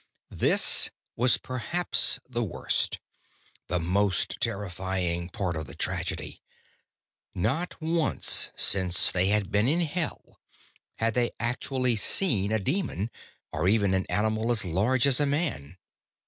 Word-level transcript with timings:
That 0.31 0.89
was 1.15 1.37
perhaps 1.37 2.19
the 2.27 2.43
worst, 2.43 2.97
the 3.67 3.77
most 3.79 4.39
terrifying 4.41 5.29
part 5.29 5.55
of 5.55 5.67
the 5.67 5.75
tragedy: 5.75 6.41
not 7.35 7.79
once, 7.79 8.49
since 8.55 9.11
they 9.11 9.27
had 9.27 9.51
been 9.51 9.67
in 9.67 9.81
Hell, 9.81 10.39
had 10.95 11.13
they 11.13 11.29
actually 11.39 11.97
seen 11.97 12.51
a 12.51 12.57
demon 12.57 13.11
or 13.51 13.67
even 13.67 13.93
any 13.93 14.09
animal 14.09 14.49
as 14.49 14.65
large 14.65 15.05
as 15.05 15.19
a 15.19 15.27
man. 15.27 15.77